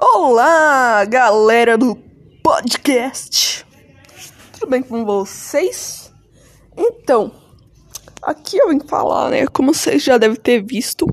[0.00, 1.98] Olá, galera do
[2.40, 3.66] podcast.
[4.52, 6.12] Tudo bem com vocês?
[6.76, 7.32] Então,
[8.22, 11.04] aqui eu vim falar, né, como vocês já devem ter visto,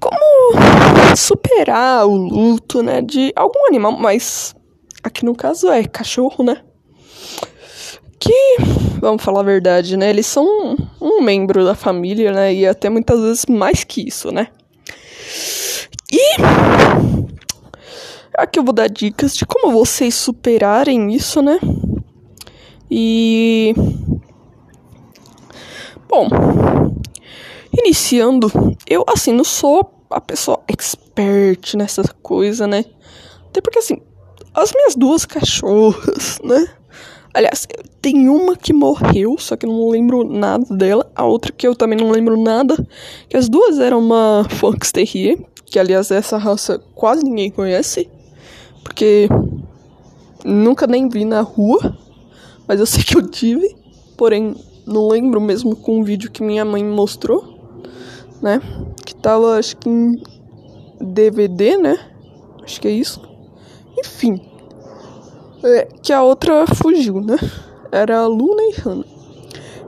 [0.00, 4.56] como superar o luto, né, de algum animal, mas
[5.00, 6.64] aqui no caso é cachorro, né?
[8.18, 8.56] Que,
[9.00, 13.20] vamos falar a verdade, né, eles são um membro da família, né, e até muitas
[13.20, 14.48] vezes mais que isso, né?
[16.10, 16.36] E
[18.34, 21.60] Aqui eu vou dar dicas de como vocês superarem isso, né?
[22.90, 23.74] E.
[26.08, 26.28] Bom,
[27.76, 28.50] iniciando,
[28.88, 32.86] eu assim, não sou a pessoa expert nessa coisa, né?
[33.48, 34.00] Até porque assim,
[34.54, 36.66] as minhas duas cachorras, né?
[37.34, 37.66] Aliás,
[38.00, 41.10] tem uma que morreu, só que eu não lembro nada dela.
[41.14, 42.76] A outra que eu também não lembro nada.
[43.28, 48.10] Que as duas eram uma Fox Terrier, que aliás essa raça quase ninguém conhece
[48.82, 49.28] porque
[50.44, 51.96] nunca nem vi na rua,
[52.66, 53.76] mas eu sei que eu tive,
[54.16, 54.54] porém
[54.86, 57.58] não lembro mesmo com o vídeo que minha mãe mostrou,
[58.40, 58.60] né?
[59.04, 60.20] Que tava acho que em
[61.00, 61.98] DVD, né?
[62.62, 63.20] Acho que é isso.
[63.98, 64.40] Enfim.
[65.64, 67.36] É, que a outra fugiu, né?
[67.92, 69.04] Era a Luna e Hannah.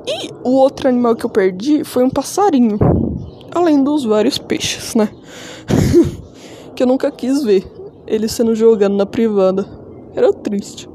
[0.07, 2.79] E o outro animal que eu perdi foi um passarinho.
[3.53, 5.09] Além dos vários peixes, né?
[6.77, 7.65] que eu nunca quis ver
[8.07, 9.67] ele sendo jogado na privada.
[10.15, 10.89] Era triste.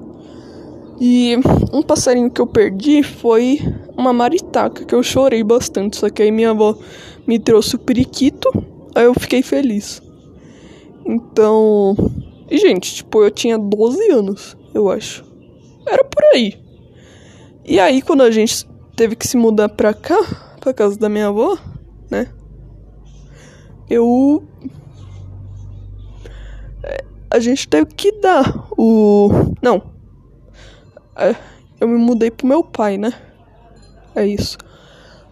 [1.00, 1.36] E
[1.72, 3.60] um passarinho que eu perdi foi
[3.96, 5.98] uma maritaca, que eu chorei bastante.
[5.98, 6.78] Só que aí minha avó
[7.26, 8.50] me trouxe o periquito,
[8.94, 10.02] aí eu fiquei feliz.
[11.06, 11.96] Então.
[12.50, 15.24] E, gente, tipo, eu tinha 12 anos, eu acho.
[15.88, 16.56] Era por aí.
[17.66, 20.20] E aí, quando a gente teve que se mudar pra cá,
[20.60, 21.58] pra casa da minha avó,
[22.10, 22.28] né?
[23.90, 24.44] Eu
[27.30, 29.54] a gente teve que dar o.
[29.62, 29.82] Não.
[31.16, 31.36] É,
[31.80, 33.14] eu me mudei pro meu pai, né?
[34.16, 34.58] É isso.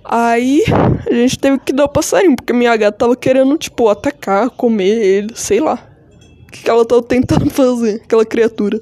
[0.04, 0.64] Aí
[1.06, 5.04] a gente teve que dar o passarinho, porque minha gata tava querendo, tipo, atacar, comer
[5.04, 5.86] ele, sei lá.
[6.48, 8.80] O que ela tava tentando fazer, aquela criatura.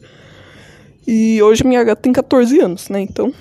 [1.07, 2.99] E hoje minha gata tem 14 anos, né?
[2.99, 3.33] Então.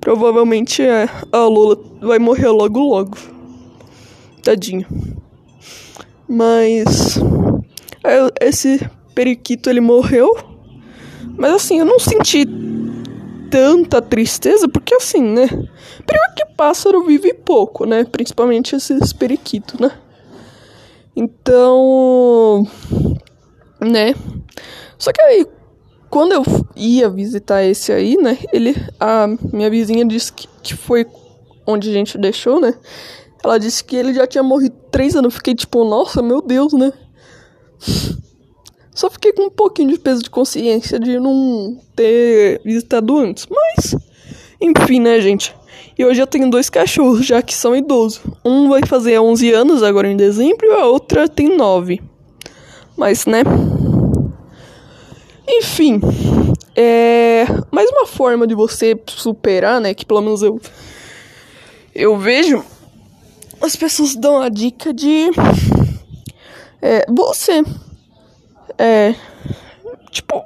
[0.00, 3.16] Provavelmente é, a Lola vai morrer logo logo.
[4.42, 4.86] Tadinho.
[6.28, 7.18] Mas
[8.40, 10.36] esse periquito ele morreu.
[11.36, 12.46] Mas assim, eu não senti
[13.50, 15.46] tanta tristeza, porque assim, né?
[15.46, 18.04] Primeiro que pássaro vive pouco, né?
[18.04, 19.90] Principalmente esses periquitos, né?
[21.14, 22.66] Então,
[23.80, 24.14] né?
[24.96, 25.46] Só que aí,
[26.08, 26.42] quando eu
[26.76, 28.38] ia visitar esse aí, né?
[28.52, 31.06] Ele, a minha vizinha disse que, que foi
[31.66, 32.74] onde a gente deixou, né?
[33.42, 35.32] Ela disse que ele já tinha morrido três anos.
[35.32, 36.92] Eu fiquei tipo, nossa, meu Deus, né?
[38.94, 43.46] Só fiquei com um pouquinho de peso de consciência de não ter visitado antes.
[43.48, 43.96] Mas,
[44.60, 45.54] enfim, né, gente?
[45.98, 48.20] E hoje eu tenho dois cachorros, já que são idosos.
[48.44, 52.00] Um vai fazer 11 anos agora em dezembro e a outra tem 9.
[52.96, 53.42] Mas, né?
[55.46, 56.00] Enfim,
[56.76, 59.94] é mais uma forma de você superar, né?
[59.94, 60.60] Que pelo menos eu
[61.94, 62.64] eu vejo
[63.60, 65.30] as pessoas dão a dica de
[66.82, 67.62] é, você
[68.78, 69.14] é
[70.10, 70.44] tipo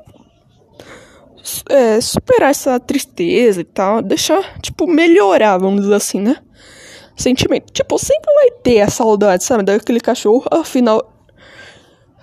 [1.68, 6.36] é, superar essa tristeza e tal, deixar tipo melhorar, vamos dizer assim, né?
[7.16, 7.72] Sentimento.
[7.72, 11.14] Tipo, sempre vai ter a saudade, sabe, daquele cachorro, afinal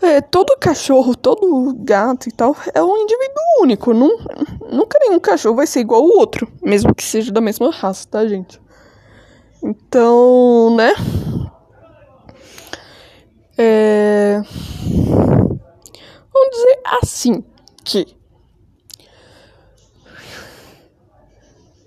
[0.02, 3.94] é, todo cachorro, todo gato e tal é um indivíduo único.
[3.94, 4.10] Não,
[4.72, 8.28] nunca nenhum cachorro vai ser igual ao outro, mesmo que seja da mesma raça, tá,
[8.28, 8.60] gente?
[9.64, 10.94] Então, né?
[13.58, 13.91] É...
[16.86, 17.44] Assim
[17.84, 18.16] que.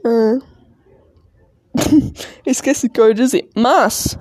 [0.05, 0.39] Ah...
[2.47, 3.49] Esqueci o que eu ia dizer.
[3.55, 4.19] Mas.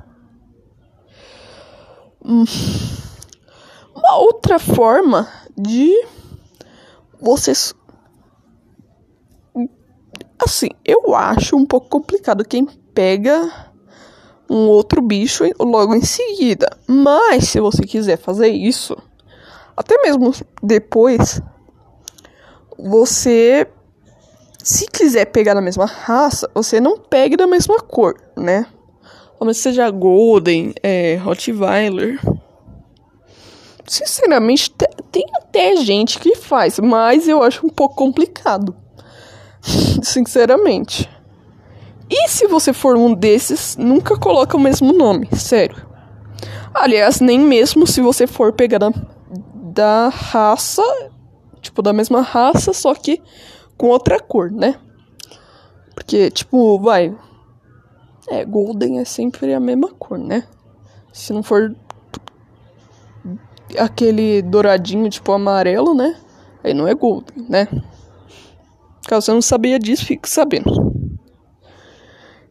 [3.95, 5.91] Uma outra forma de
[7.19, 7.73] vocês.
[10.39, 13.71] Assim, eu acho um pouco complicado quem pega
[14.49, 16.77] um outro bicho logo em seguida.
[16.87, 18.95] Mas se você quiser fazer isso,
[19.75, 21.41] até mesmo depois,
[22.77, 23.67] você
[24.63, 28.65] se quiser pegar da mesma raça, você não pegue da mesma cor, né?
[29.37, 32.17] Talvez seja Golden, é, Rottweiler.
[33.85, 34.73] Sinceramente,
[35.11, 38.73] tem até gente que faz, mas eu acho um pouco complicado.
[40.01, 41.09] Sinceramente.
[42.09, 45.85] E se você for um desses, nunca coloca o mesmo nome, sério.
[46.73, 48.79] Aliás, nem mesmo se você for pegar
[49.73, 50.83] da raça,
[51.61, 53.21] tipo, da mesma raça, só que
[53.77, 54.75] com outra cor, né?
[55.95, 57.15] Porque, tipo, vai.
[58.29, 60.47] É, Golden é sempre a mesma cor, né?
[61.11, 61.75] Se não for
[63.77, 66.15] aquele douradinho, tipo, amarelo, né?
[66.63, 67.67] Aí não é Golden, né?
[69.07, 70.93] Caso você não sabia disso, fique sabendo.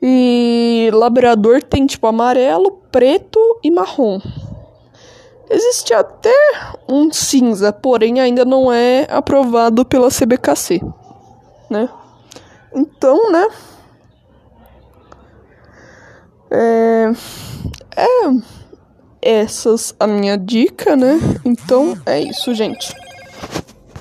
[0.03, 4.21] E labrador tem tipo amarelo, preto e marrom.
[5.53, 6.35] Existe até
[6.89, 10.81] um cinza, porém ainda não é aprovado pela CBKC,
[11.69, 11.91] né?
[12.75, 13.47] Então, né?
[16.51, 17.13] É,
[17.95, 21.19] é essas a minha dica, né?
[21.45, 22.95] Então é isso, gente.